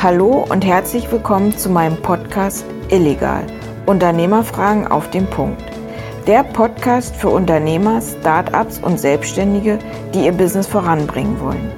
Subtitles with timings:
[0.00, 3.44] Hallo und herzlich willkommen zu meinem Podcast Illegal.
[3.86, 5.60] Unternehmerfragen auf den Punkt.
[6.28, 9.80] Der Podcast für Unternehmer, Startups und Selbstständige,
[10.14, 11.72] die ihr Business voranbringen wollen.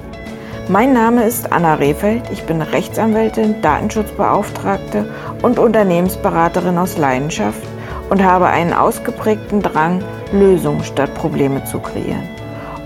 [0.69, 2.21] Mein Name ist Anna Rehfeld.
[2.31, 5.11] Ich bin Rechtsanwältin, Datenschutzbeauftragte
[5.41, 7.63] und Unternehmensberaterin aus Leidenschaft
[8.11, 12.29] und habe einen ausgeprägten Drang, Lösungen statt Probleme zu kreieren.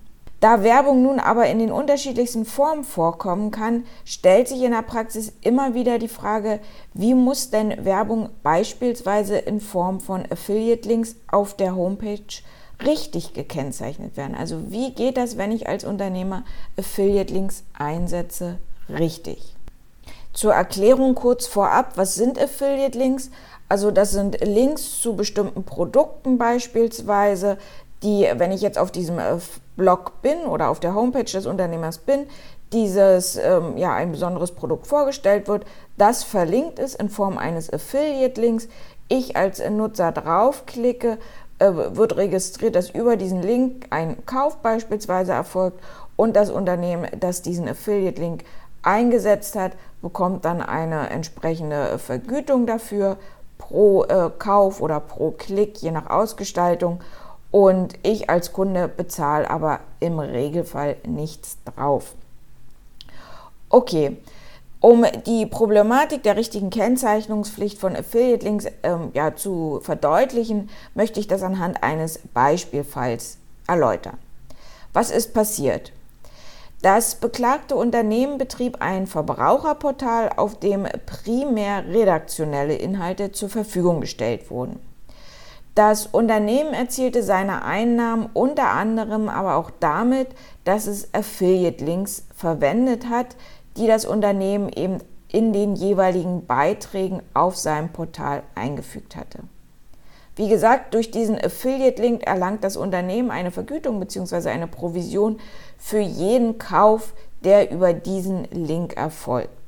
[0.45, 5.33] Da Werbung nun aber in den unterschiedlichsten Formen vorkommen kann, stellt sich in der Praxis
[5.41, 6.61] immer wieder die Frage,
[6.93, 12.27] wie muss denn Werbung beispielsweise in Form von Affiliate-Links auf der Homepage
[12.85, 14.35] richtig gekennzeichnet werden?
[14.35, 16.45] Also wie geht das, wenn ich als Unternehmer
[16.79, 18.59] Affiliate-Links einsetze,
[18.91, 19.57] richtig?
[20.35, 23.31] Zur Erklärung kurz vorab, was sind Affiliate-Links?
[23.71, 27.57] Also das sind Links zu bestimmten Produkten beispielsweise,
[28.05, 29.39] die, wenn ich jetzt auf diesem äh,
[29.77, 32.27] Blog bin oder auf der Homepage des Unternehmers bin,
[32.73, 35.65] dieses ähm, ja ein besonderes Produkt vorgestellt wird,
[35.97, 38.69] das verlinkt ist in Form eines Affiliate-Links.
[39.09, 41.19] Ich als Nutzer draufklicke,
[41.59, 45.81] äh, wird registriert, dass über diesen Link ein Kauf beispielsweise erfolgt
[46.17, 48.45] und das Unternehmen, das diesen Affiliate-Link
[48.83, 49.73] eingesetzt hat,
[50.03, 53.17] bekommt dann eine entsprechende Vergütung dafür
[53.57, 57.01] pro äh, Kauf oder pro Klick, je nach Ausgestaltung
[57.55, 62.17] und ich als Kunde bezahle aber im Regelfall nichts drauf.
[63.69, 64.17] Okay,
[64.81, 71.29] um die Problematik der richtigen Kennzeichnungspflicht von Affiliate Links ähm, ja, zu verdeutlichen, möchte ich
[71.29, 73.39] das anhand eines Beispielfalls
[73.69, 74.19] erläutern.
[74.93, 75.93] Was ist passiert?
[76.83, 84.81] Das beklagte Unternehmen betrieb ein Verbraucherportal, auf dem primär redaktionelle Inhalte zur Verfügung gestellt wurden.
[85.75, 90.29] Das Unternehmen erzielte seine Einnahmen unter anderem aber auch damit,
[90.63, 93.35] dass es Affiliate-Links verwendet hat,
[93.77, 94.99] die das Unternehmen eben
[95.29, 99.41] in den jeweiligen Beiträgen auf seinem Portal eingefügt hatte.
[100.37, 104.51] Wie gesagt, durch diesen Affiliate-Link erlangt das Unternehmen eine Vergütung bzw.
[104.51, 105.41] eine Provision
[105.77, 109.64] für jeden Kauf, der über diesen Link erfolgt.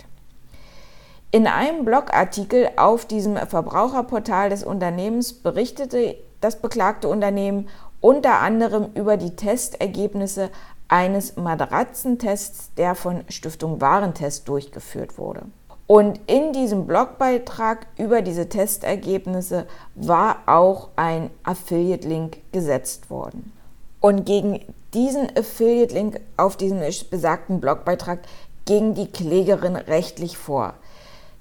[1.36, 7.68] In einem Blogartikel auf diesem Verbraucherportal des Unternehmens berichtete das beklagte Unternehmen
[8.00, 10.48] unter anderem über die Testergebnisse
[10.88, 15.42] eines Matratzentests, der von Stiftung Warentest durchgeführt wurde.
[15.86, 23.52] Und in diesem Blogbeitrag über diese Testergebnisse war auch ein Affiliate-Link gesetzt worden.
[24.00, 24.60] Und gegen
[24.94, 26.80] diesen Affiliate-Link auf diesem
[27.10, 28.20] besagten Blogbeitrag
[28.64, 30.72] ging die Klägerin rechtlich vor.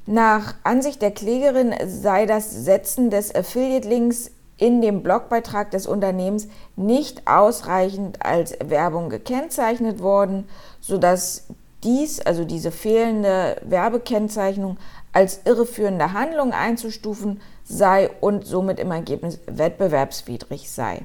[0.08, 7.28] Nach Ansicht der Klägerin sei das Setzen des Affiliate-Links in dem Blogbeitrag des Unternehmens nicht
[7.28, 10.48] ausreichend als Werbung gekennzeichnet worden,
[10.80, 11.48] sodass
[11.84, 14.78] dies, also diese fehlende Werbekennzeichnung,
[15.12, 21.02] als irreführende Handlung einzustufen sei und somit im Ergebnis wettbewerbswidrig sei.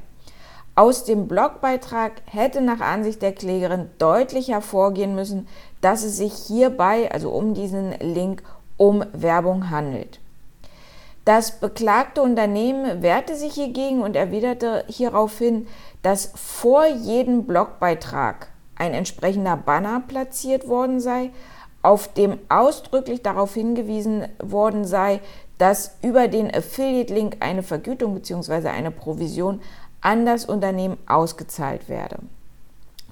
[0.75, 5.49] Aus dem Blogbeitrag hätte nach Ansicht der Klägerin deutlich hervorgehen müssen,
[5.81, 8.43] dass es sich hierbei, also um diesen Link,
[8.81, 10.21] um Werbung handelt.
[11.27, 15.67] Das beklagte Unternehmen wehrte sich hiergegen und erwiderte hieraufhin,
[16.01, 21.29] dass vor jedem Blogbeitrag ein entsprechender Banner platziert worden sei,
[21.83, 25.21] auf dem ausdrücklich darauf hingewiesen worden sei,
[25.59, 28.69] dass über den Affiliate-Link eine Vergütung bzw.
[28.69, 29.61] eine Provision
[30.01, 32.17] an das Unternehmen ausgezahlt werde.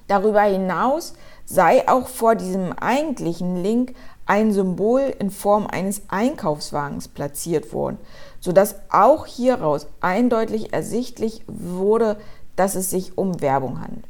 [0.07, 1.13] Darüber hinaus
[1.45, 3.93] sei auch vor diesem eigentlichen Link
[4.29, 7.97] ein Symbol in Form eines Einkaufswagens platziert worden,
[8.39, 12.17] sodass auch hieraus eindeutig ersichtlich wurde,
[12.55, 14.05] dass es sich um Werbung handelt.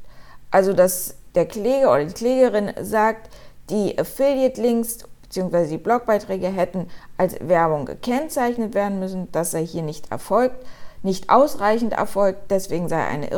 [0.52, 3.30] Also dass der Kläger oder die Klägerin sagt,
[3.70, 5.68] die Affiliate-Links bzw.
[5.68, 6.88] die Blogbeiträge hätten
[7.18, 9.32] als Werbung gekennzeichnet werden müssen.
[9.32, 10.66] Das sei hier nicht erfolgt,
[11.02, 13.32] nicht ausreichend erfolgt, deswegen sei eine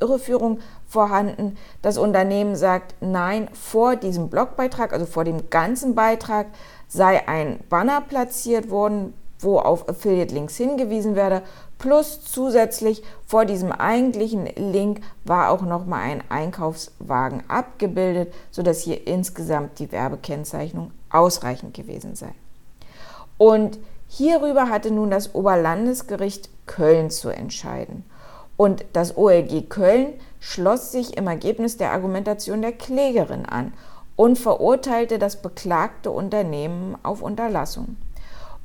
[0.00, 1.56] Irreführung vorhanden.
[1.82, 6.46] Das Unternehmen sagt, nein, vor diesem Blogbeitrag, also vor dem ganzen Beitrag,
[6.88, 11.42] sei ein Banner platziert worden, wo auf Affiliate Links hingewiesen werde.
[11.78, 19.78] Plus zusätzlich vor diesem eigentlichen Link war auch nochmal ein Einkaufswagen abgebildet, sodass hier insgesamt
[19.78, 22.32] die Werbekennzeichnung ausreichend gewesen sei.
[23.36, 23.78] Und
[24.08, 28.04] hierüber hatte nun das Oberlandesgericht Köln zu entscheiden.
[28.56, 33.74] Und das OLG Köln schloss sich im Ergebnis der Argumentation der Klägerin an
[34.16, 37.96] und verurteilte das beklagte Unternehmen auf Unterlassung.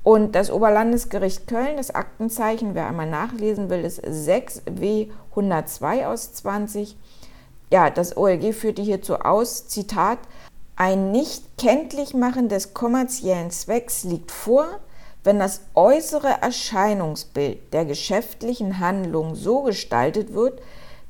[0.03, 6.97] Und das Oberlandesgericht Köln, das Aktenzeichen, wer einmal nachlesen will, ist 6W 102 aus 20.
[7.69, 10.17] Ja, das OLG führte hierzu aus, Zitat,
[10.75, 12.15] ein nicht kenntlich
[12.47, 14.65] des kommerziellen Zwecks liegt vor,
[15.23, 20.61] wenn das äußere Erscheinungsbild der geschäftlichen Handlung so gestaltet wird,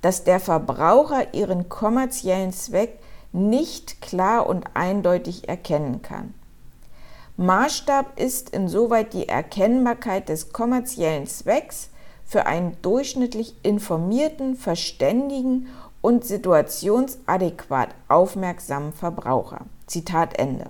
[0.01, 2.99] dass der Verbraucher ihren kommerziellen Zweck
[3.31, 6.33] nicht klar und eindeutig erkennen kann.
[7.37, 11.89] Maßstab ist insoweit die Erkennbarkeit des kommerziellen Zwecks
[12.25, 15.67] für einen durchschnittlich informierten, verständigen
[16.01, 19.61] und situationsadäquat aufmerksamen Verbraucher.
[19.87, 20.65] Zitat Ende.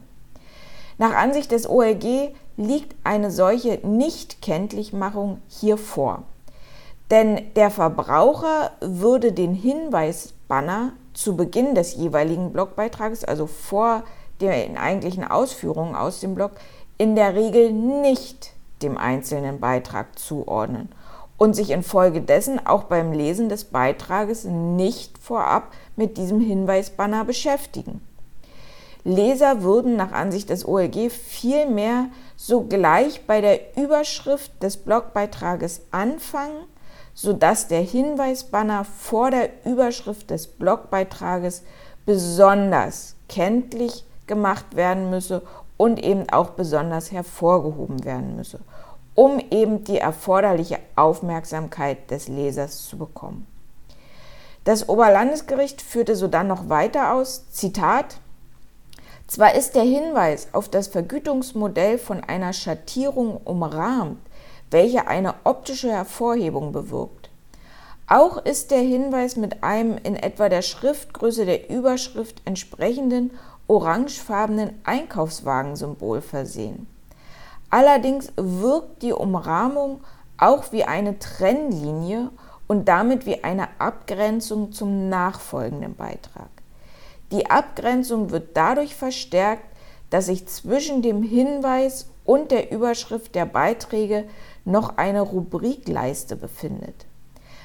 [0.97, 6.24] Nach Ansicht des OLG liegt eine solche Nichtkenntlichmachung hier vor.
[7.09, 14.03] Denn der Verbraucher würde den Hinweisbanner zu Beginn des jeweiligen Blogbeitrages, also vor
[14.39, 16.51] den eigentlichen Ausführungen aus dem Blog,
[16.98, 20.89] in der Regel nicht dem einzelnen Beitrag zuordnen
[21.38, 28.01] und sich infolgedessen auch beim Lesen des Beitrages nicht vorab mit diesem Hinweisbanner beschäftigen.
[29.03, 32.06] Leser würden nach Ansicht des OLG vielmehr
[32.36, 36.65] sogleich bei der Überschrift des Blogbeitrages anfangen,
[37.13, 41.63] sodass der Hinweisbanner vor der Überschrift des Blogbeitrages
[42.06, 45.42] besonders kenntlich gemacht werden müsse
[45.77, 48.59] und eben auch besonders hervorgehoben werden müsse,
[49.15, 53.48] um eben die erforderliche Aufmerksamkeit des Lesers zu bekommen.
[54.63, 58.19] Das Oberlandesgericht führte sodann noch weiter aus, Zitat,
[59.31, 64.19] zwar ist der Hinweis auf das Vergütungsmodell von einer Schattierung umrahmt,
[64.72, 67.30] welche eine optische Hervorhebung bewirkt.
[68.07, 73.31] Auch ist der Hinweis mit einem in etwa der Schriftgröße der Überschrift entsprechenden
[73.69, 76.88] orangefarbenen Einkaufswagensymbol versehen.
[77.69, 80.01] Allerdings wirkt die Umrahmung
[80.38, 82.31] auch wie eine Trennlinie
[82.68, 86.50] und damit wie eine Abgrenzung zum nachfolgenden Beitrag.
[87.31, 89.66] Die Abgrenzung wird dadurch verstärkt,
[90.10, 94.25] dass sich zwischen dem Hinweis und der Überschrift der Beiträge
[94.66, 97.06] noch eine Rubrikleiste befindet.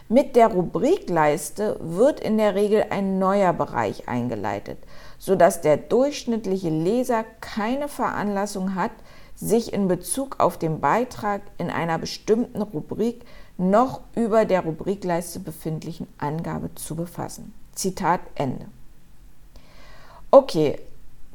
[0.09, 4.79] Mit der Rubrikleiste wird in der Regel ein neuer Bereich eingeleitet,
[5.19, 8.93] sodass der durchschnittliche Leser keine Veranlassung hat,
[9.35, 13.23] sich in Bezug auf den Beitrag in einer bestimmten Rubrik
[13.59, 17.53] noch über der Rubrikleiste befindlichen Angabe zu befassen.
[17.75, 18.67] Zitat Ende.
[20.39, 20.79] Okay,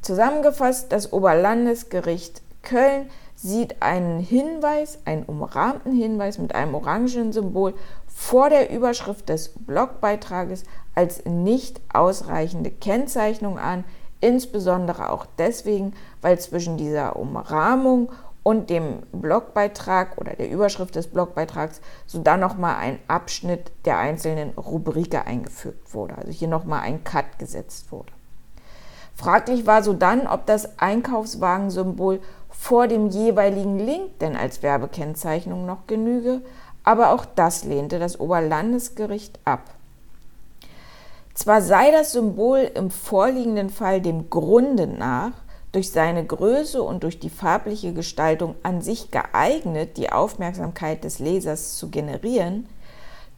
[0.00, 7.74] zusammengefasst, das Oberlandesgericht Köln sieht einen Hinweis, einen umrahmten Hinweis mit einem orangen Symbol
[8.06, 10.62] vor der Überschrift des Blogbeitrages
[10.94, 13.82] als nicht ausreichende Kennzeichnung an,
[14.20, 18.12] insbesondere auch deswegen, weil zwischen dieser Umrahmung
[18.44, 24.50] und dem Blogbeitrag oder der Überschrift des Blogbeitrags so dann nochmal ein Abschnitt der einzelnen
[24.50, 28.12] Rubrike eingefügt wurde, also hier nochmal ein Cut gesetzt wurde.
[29.14, 35.86] Fraglich war so dann, ob das Einkaufswagensymbol vor dem jeweiligen Link denn als Werbekennzeichnung noch
[35.86, 36.42] genüge,
[36.84, 39.62] aber auch das lehnte das Oberlandesgericht ab.
[41.34, 45.32] Zwar sei das Symbol im vorliegenden Fall dem Grunde nach
[45.72, 51.76] durch seine Größe und durch die farbliche Gestaltung an sich geeignet, die Aufmerksamkeit des Lesers
[51.76, 52.68] zu generieren,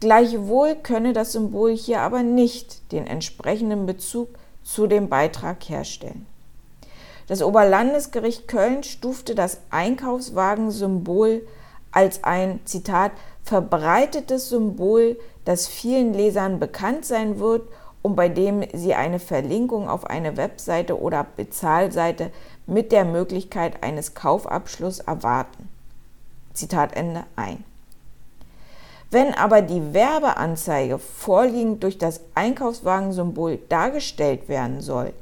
[0.01, 4.27] gleichwohl könne das Symbol hier aber nicht den entsprechenden Bezug
[4.65, 6.25] zu dem Beitrag herstellen.
[7.27, 11.47] Das Oberlandesgericht Köln stufte das Einkaufswagensymbol
[11.91, 17.67] als ein, Zitat, verbreitetes Symbol, das vielen Lesern bekannt sein wird
[18.01, 22.31] und bei dem sie eine Verlinkung auf eine Webseite oder Bezahlseite
[22.67, 25.69] mit der Möglichkeit eines Kaufabschlusses erwarten.
[26.53, 27.63] Zitat Ende ein.
[29.15, 35.13] Wenn aber die Werbeanzeige vorliegend durch das Einkaufswagensymbol dargestellt werden soll,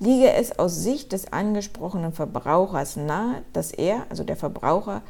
[0.00, 5.02] liege es aus Sicht des angesprochenen Verbrauchers nahe, dass er, also der Verbraucher,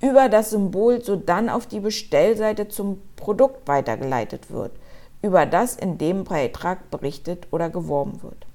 [0.00, 4.72] über das Symbol sodann auf die Bestellseite zum Produkt weitergeleitet wird,
[5.20, 8.46] über das in dem Beitrag berichtet oder geworben wird.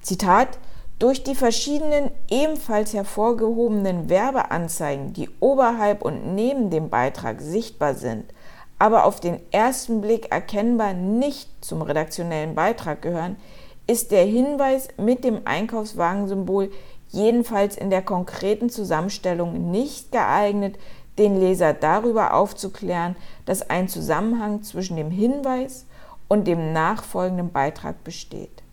[0.00, 0.60] Zitat
[0.98, 8.24] durch die verschiedenen ebenfalls hervorgehobenen Werbeanzeigen, die oberhalb und neben dem Beitrag sichtbar sind,
[8.78, 13.36] aber auf den ersten Blick erkennbar nicht zum redaktionellen Beitrag gehören,
[13.86, 16.70] ist der Hinweis mit dem Einkaufswagensymbol
[17.08, 20.78] jedenfalls in der konkreten Zusammenstellung nicht geeignet,
[21.18, 23.14] den Leser darüber aufzuklären,
[23.46, 25.86] dass ein Zusammenhang zwischen dem Hinweis
[26.28, 28.63] und dem nachfolgenden Beitrag besteht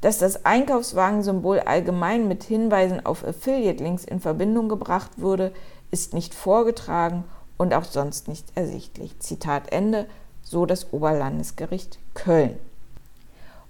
[0.00, 5.52] dass das Einkaufswagensymbol allgemein mit Hinweisen auf Affiliate-Links in Verbindung gebracht wurde,
[5.90, 7.24] ist nicht vorgetragen
[7.58, 9.18] und auch sonst nicht ersichtlich.
[9.18, 10.06] Zitat Ende,
[10.42, 12.58] so das Oberlandesgericht Köln.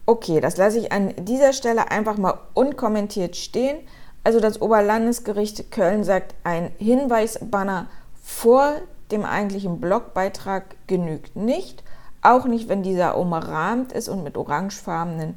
[0.06, 3.78] Okay, das lasse ich an dieser Stelle einfach mal unkommentiert stehen.
[4.22, 7.88] Also das Oberlandesgericht Köln sagt, ein Hinweisbanner
[8.22, 8.74] vor
[9.10, 11.82] dem eigentlichen Blogbeitrag genügt nicht,
[12.22, 15.36] auch nicht, wenn dieser umrahmt ist und mit orangefarbenen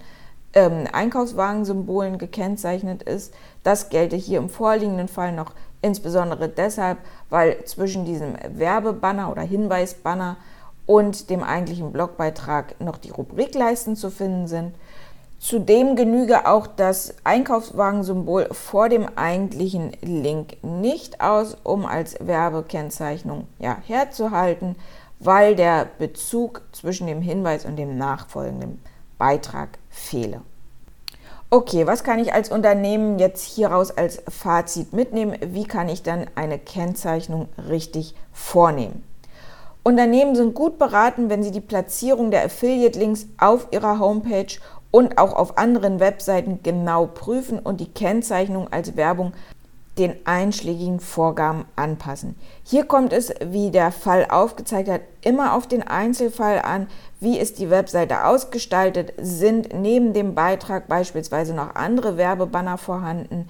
[0.54, 3.34] ähm, Einkaufswagensymbolen gekennzeichnet ist.
[3.64, 10.38] Das gelte hier im vorliegenden Fall noch insbesondere deshalb, weil zwischen diesem Werbebanner oder Hinweisbanner
[10.86, 14.76] und dem eigentlichen Blogbeitrag noch die Rubrikleisten zu finden sind.
[15.40, 23.78] Zudem genüge auch das Einkaufswagensymbol vor dem eigentlichen Link nicht aus, um als Werbekennzeichnung ja,
[23.86, 24.78] herzuhalten,
[25.20, 28.82] weil der Bezug zwischen dem Hinweis und dem nachfolgenden
[29.18, 30.42] Beitrag fehle.
[31.50, 35.38] Okay, was kann ich als Unternehmen jetzt hieraus als Fazit mitnehmen?
[35.46, 39.04] Wie kann ich dann eine Kennzeichnung richtig vornehmen?
[39.84, 44.48] Unternehmen sind gut beraten, wenn sie die Platzierung der Affiliate-Links auf ihrer Homepage
[44.90, 49.34] und auch auf anderen Webseiten genau prüfen und die Kennzeichnung als Werbung
[49.98, 52.36] den einschlägigen Vorgaben anpassen.
[52.64, 56.88] Hier kommt es, wie der Fall aufgezeigt hat, immer auf den Einzelfall an.
[57.24, 59.14] Wie ist die Webseite ausgestaltet?
[59.16, 63.48] Sind neben dem Beitrag beispielsweise noch andere Werbebanner vorhanden?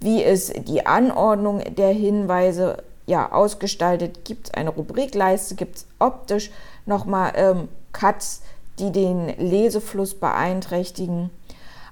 [0.00, 4.24] Wie ist die Anordnung der Hinweise ja, ausgestaltet?
[4.24, 5.54] Gibt es eine Rubrikleiste?
[5.54, 6.50] Gibt es optisch
[6.84, 8.42] nochmal ähm, Cuts,
[8.80, 11.30] die den Lesefluss beeinträchtigen?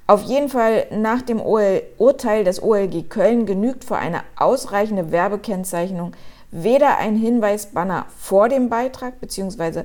[0.09, 6.11] Auf jeden Fall nach dem Urteil des OLG Köln genügt für eine ausreichende Werbekennzeichnung
[6.51, 9.85] weder ein Hinweisbanner vor dem Beitrag bzw.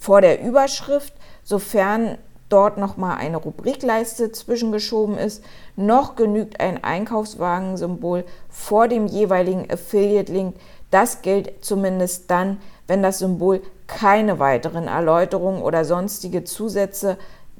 [0.00, 5.42] vor der Überschrift, sofern dort nochmal eine Rubrikleiste zwischengeschoben ist,
[5.76, 10.56] noch genügt ein Einkaufswagensymbol vor dem jeweiligen Affiliate-Link.
[10.90, 17.16] Das gilt zumindest dann, wenn das Symbol keine weiteren Erläuterungen oder sonstige Zusätze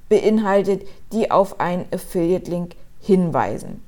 [0.08, 3.82] beinhaltet, die auf einen Affiliate-Link hinweisen.